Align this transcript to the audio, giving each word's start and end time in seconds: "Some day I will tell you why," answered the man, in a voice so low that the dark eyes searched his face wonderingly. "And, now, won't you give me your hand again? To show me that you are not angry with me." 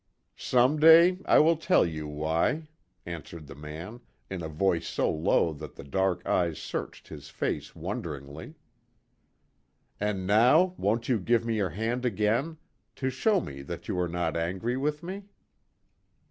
"Some 0.35 0.79
day 0.79 1.19
I 1.25 1.37
will 1.37 1.55
tell 1.57 1.85
you 1.85 2.07
why," 2.07 2.63
answered 3.05 3.45
the 3.45 3.53
man, 3.53 4.01
in 4.31 4.41
a 4.41 4.47
voice 4.49 4.87
so 4.87 5.11
low 5.11 5.53
that 5.53 5.75
the 5.75 5.83
dark 5.83 6.25
eyes 6.25 6.57
searched 6.57 7.09
his 7.09 7.29
face 7.29 7.75
wonderingly. 7.75 8.55
"And, 9.99 10.25
now, 10.25 10.73
won't 10.79 11.07
you 11.07 11.19
give 11.19 11.45
me 11.45 11.57
your 11.57 11.69
hand 11.69 12.03
again? 12.03 12.57
To 12.95 13.11
show 13.11 13.41
me 13.41 13.61
that 13.61 13.87
you 13.87 13.99
are 13.99 14.09
not 14.09 14.35
angry 14.35 14.75
with 14.75 15.03
me." 15.03 15.25